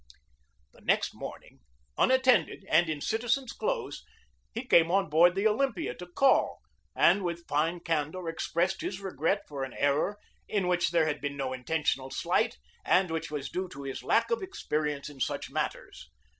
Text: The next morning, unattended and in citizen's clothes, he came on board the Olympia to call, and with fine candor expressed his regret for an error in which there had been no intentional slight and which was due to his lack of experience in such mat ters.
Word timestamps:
The 0.73 0.81
next 0.81 1.13
morning, 1.13 1.59
unattended 1.95 2.65
and 2.67 2.89
in 2.89 3.01
citizen's 3.01 3.53
clothes, 3.53 4.03
he 4.51 4.65
came 4.65 4.89
on 4.89 5.11
board 5.11 5.35
the 5.35 5.47
Olympia 5.47 5.93
to 5.93 6.07
call, 6.07 6.57
and 6.95 7.23
with 7.23 7.45
fine 7.47 7.81
candor 7.81 8.27
expressed 8.27 8.81
his 8.81 8.99
regret 8.99 9.43
for 9.47 9.63
an 9.63 9.73
error 9.73 10.17
in 10.47 10.67
which 10.67 10.89
there 10.89 11.05
had 11.05 11.21
been 11.21 11.37
no 11.37 11.53
intentional 11.53 12.09
slight 12.09 12.57
and 12.83 13.11
which 13.11 13.29
was 13.29 13.47
due 13.51 13.69
to 13.69 13.83
his 13.83 14.01
lack 14.01 14.31
of 14.31 14.41
experience 14.41 15.07
in 15.07 15.19
such 15.19 15.51
mat 15.51 15.73
ters. 15.73 16.09